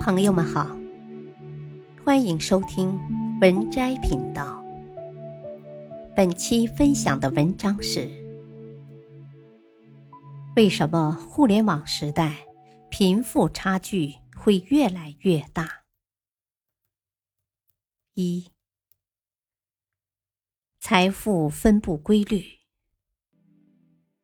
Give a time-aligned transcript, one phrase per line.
[0.00, 0.74] 朋友们好，
[2.02, 2.98] 欢迎收听
[3.38, 4.64] 文摘频道。
[6.16, 8.08] 本期分享的文章是：
[10.56, 12.34] 为什么互联网时代
[12.88, 15.82] 贫富差距会越来越大？
[18.14, 18.46] 一、
[20.80, 22.42] 财富分布规律。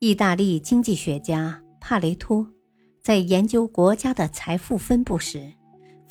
[0.00, 2.52] 意大利经济学家帕雷托
[3.00, 5.59] 在研究国家的财富分布时。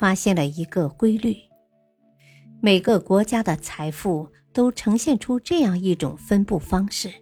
[0.00, 1.36] 发现了一个规律：
[2.62, 7.12] 每个国家的财富都呈现出这样一种分布方式，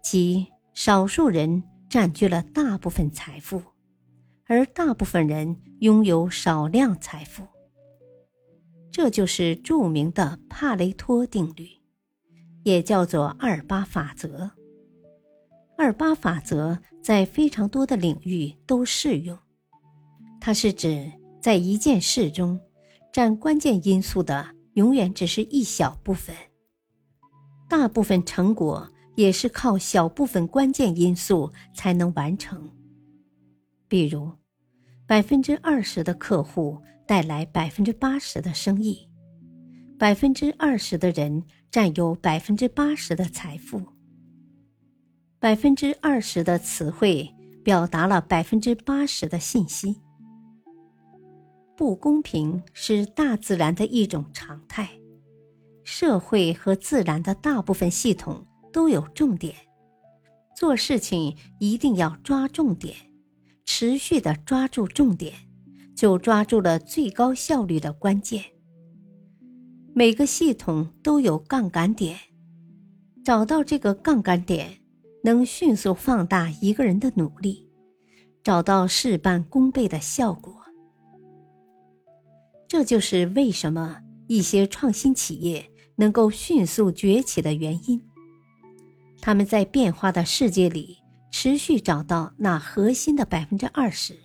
[0.00, 3.60] 即少数人占据了大部分财富，
[4.46, 7.44] 而大部分人拥有少量财富。
[8.92, 11.66] 这就是著名的帕雷托定律，
[12.62, 14.52] 也叫做二八法则。
[15.76, 19.36] 二八法则在非常多的领域都适用，
[20.40, 21.10] 它是指。
[21.40, 22.60] 在一件事中，
[23.12, 26.36] 占关键因素的永远只是一小部分，
[27.68, 32.70] 大部分成果也是靠小部分关键因素才能完成。
[33.88, 34.30] 比如，
[35.06, 39.08] 百分之二十的客户带来百分之八十的生意，
[39.98, 43.82] 百分之二十的人占有百分之八十的财富，
[45.38, 47.28] 百分之二十的词汇
[47.64, 49.96] 表达了百分之八十的信息。
[51.80, 54.90] 不公平是大自然的一种常态，
[55.82, 59.54] 社会和自然的大部分系统都有重点，
[60.54, 62.94] 做事情一定要抓重点，
[63.64, 65.32] 持续的抓住重点，
[65.96, 68.44] 就抓住了最高效率的关键。
[69.94, 72.14] 每个系统都有杠杆点，
[73.24, 74.82] 找到这个杠杆点，
[75.24, 77.70] 能迅速放大一个人的努力，
[78.44, 80.59] 找到事半功倍的效果。
[82.70, 88.00] 这就是为什么一些创新企业能够迅速崛起的原因。
[89.20, 90.98] 他们在变化的世界里
[91.32, 94.16] 持续找到那核心的百分之二十，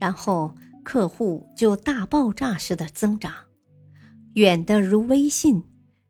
[0.00, 3.32] 然后客户就大爆炸式的增长，
[4.34, 5.62] 远的如微信，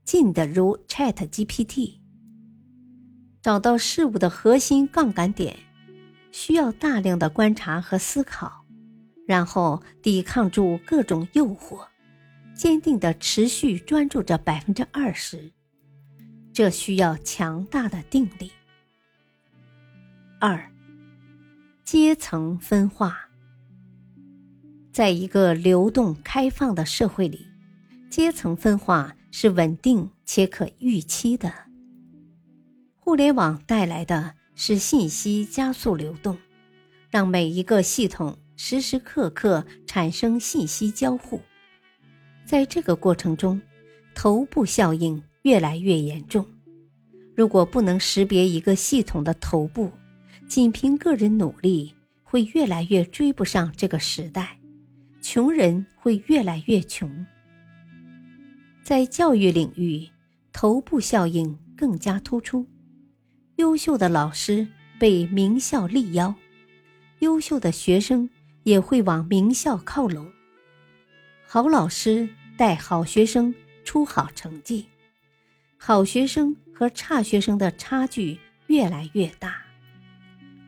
[0.07, 2.01] 近的如 Chat GPT。
[3.43, 5.55] 找到事物的核心杠杆点，
[6.33, 8.60] 需要大量的观察和思考。
[9.31, 11.87] 然后抵抗住各种诱惑，
[12.53, 15.53] 坚定的持续专注着百分之二十，
[16.53, 18.51] 这需要强大的定力。
[20.41, 20.73] 二，
[21.85, 23.29] 阶层分化。
[24.91, 27.47] 在一个流动开放的社会里，
[28.11, 31.53] 阶层分化是稳定且可预期的。
[32.99, 36.37] 互联网带来的是信息加速流动，
[37.11, 38.37] 让每一个系统。
[38.63, 41.41] 时时刻刻产生信息交互，
[42.45, 43.59] 在这个过程中，
[44.15, 46.47] 头部效应越来越严重。
[47.35, 49.91] 如果不能识别一个系统的头部，
[50.47, 54.59] 仅凭个人努力，会越来越追不上这个时代，
[55.23, 57.27] 穷人会越来越穷。
[58.85, 60.07] 在教育领域，
[60.53, 62.67] 头部效应更加突出，
[63.57, 66.35] 优秀的老师被名校力邀，
[67.21, 68.29] 优秀的学生。
[68.71, 70.31] 也会往名校靠拢。
[71.45, 74.87] 好老师带好学生出好成绩，
[75.77, 78.39] 好学生和差学生的差距
[78.69, 79.65] 越来越大，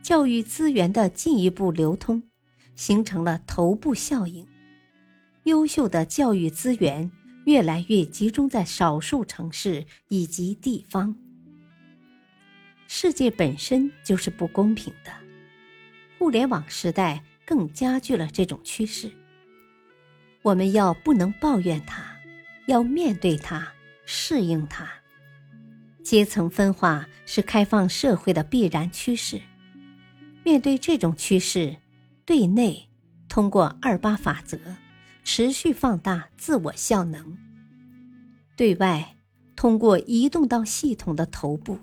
[0.01, 2.21] 教育资源的进一步流通，
[2.75, 4.45] 形成了头部效应。
[5.45, 7.09] 优秀的教育资源
[7.45, 11.15] 越来越集中在少数城市以及地方。
[12.85, 15.11] 世界本身就是不公平的，
[16.19, 17.23] 互联网时代。
[17.45, 19.11] 更加剧了这种趋势。
[20.41, 22.03] 我们要不能抱怨它，
[22.67, 23.67] 要面对它，
[24.05, 24.89] 适应它。
[26.03, 29.41] 阶层分化是开放社会的必然趋势。
[30.43, 31.77] 面对这种趋势，
[32.25, 32.89] 对内
[33.29, 34.57] 通过二八法则
[35.23, 37.37] 持续放大自我效能；
[38.57, 39.15] 对外
[39.55, 41.79] 通过移动到系统的头部，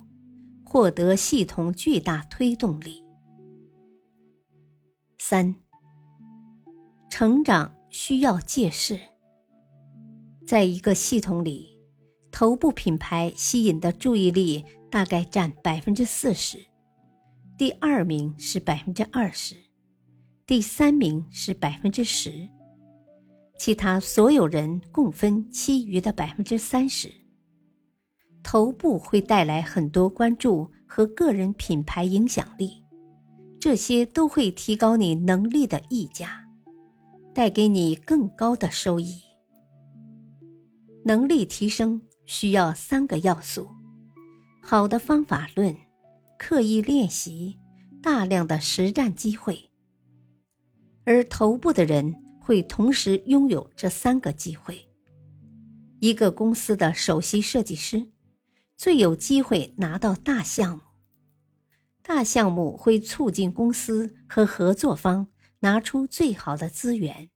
[0.63, 3.03] 获得系统巨大推动力。
[5.31, 5.55] 三，
[7.09, 8.99] 成长需要借势。
[10.45, 11.79] 在一个系统里，
[12.33, 16.59] 头部品牌吸引的注意力大概占百分之四十，
[17.57, 19.55] 第二名是百分之二十，
[20.49, 22.49] 第三名是百分之十，
[23.57, 27.09] 其他所有人共分其余的百分之三十。
[28.43, 32.80] 头部会带来很多关注和个人品牌影响力。
[33.61, 36.49] 这些都会提高你能力的溢价，
[37.35, 39.21] 带给你更高的收益。
[41.05, 43.69] 能力提升需要三个要素：
[44.63, 45.77] 好的方法论、
[46.39, 47.59] 刻意练习、
[48.03, 49.71] 大量的实战机会。
[51.05, 54.89] 而头部的人会同时拥有这三个机会。
[55.99, 58.07] 一个公司的首席设计师
[58.75, 60.83] 最有机会拿到大项目，
[62.13, 65.29] 大项目会促进公司和合作方
[65.61, 67.31] 拿出最好的资源。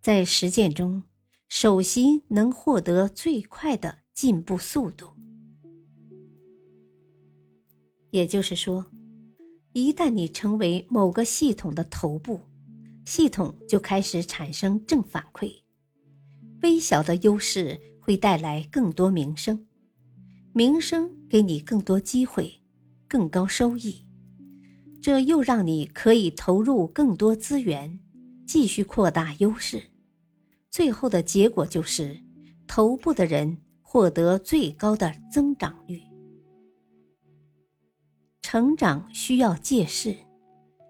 [0.00, 1.02] 在实践中，
[1.48, 5.08] 首席能获得最快的进步速度。
[8.12, 8.86] 也就是说，
[9.72, 12.40] 一旦你成为某个系统的头部，
[13.04, 15.52] 系统就开始产生正反馈。
[16.62, 19.66] 微小的优势会带来更多名声，
[20.52, 22.57] 名声给你更多机会，
[23.08, 24.06] 更高收益，
[25.00, 27.98] 这又让你可以投入更多资源，
[28.46, 29.82] 继续扩大优势。
[30.70, 32.20] 最后的结果就是，
[32.66, 36.02] 头部的人获得最高的增长率。
[38.42, 40.14] 成长需要借势，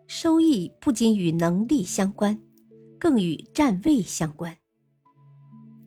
[0.07, 2.39] 收益不仅与能力相关，
[2.99, 4.57] 更与站位相关。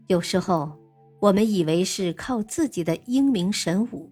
[0.07, 0.77] 有时候，
[1.19, 4.11] 我们以为是靠自己的英明神武，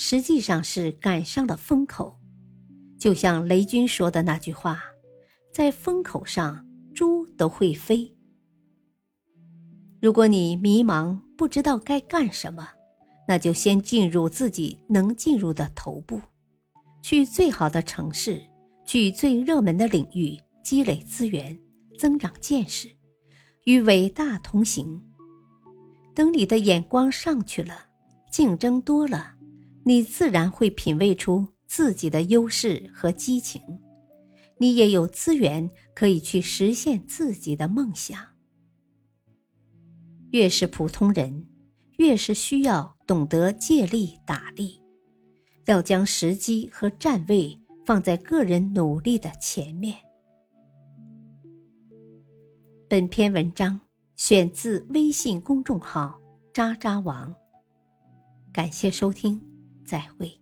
[0.00, 2.20] 实际上是赶上了风口。
[3.00, 4.80] 就像雷军说的那句话
[5.52, 6.64] ：“在风口上，
[6.94, 8.16] 猪都会飞。”
[10.00, 12.68] 如果你迷茫，不知道该干什么，
[13.26, 16.20] 那就先进入自己能进入的头部，
[17.02, 18.40] 去最好的城市，
[18.86, 21.58] 去最热门的领域积累资源，
[21.98, 22.88] 增长见识，
[23.64, 25.02] 与伟大同行。
[26.14, 27.86] 等你的眼光上去了，
[28.30, 29.34] 竞争多了，
[29.88, 33.62] 你自然会品味出自己的优势和激情，
[34.58, 38.22] 你也有资源可以去实现自己的梦想。
[40.32, 41.48] 越是普通人，
[41.96, 44.78] 越是需要懂得借力打力，
[45.64, 49.96] 要将时机和站位放在个人努力的前面。
[52.90, 53.80] 本篇文章
[54.16, 56.20] 选自微信公众号
[56.52, 57.34] “渣渣王”，
[58.52, 59.40] 感谢收听，
[59.88, 60.38] 再会。